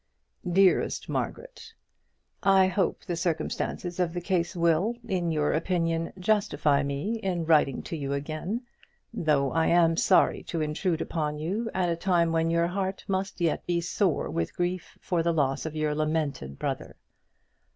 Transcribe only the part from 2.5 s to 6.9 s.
hope the circumstances of the case will, in your opinion, justify